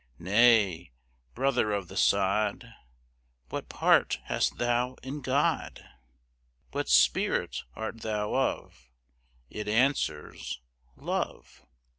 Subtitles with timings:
[0.17, 0.93] "Nay,
[1.35, 2.73] brother of the sod,
[3.49, 5.85] What part hast thou in God?
[6.71, 8.89] What spirit art thou of?"
[9.51, 10.59] It answers:
[10.95, 11.67] "Love."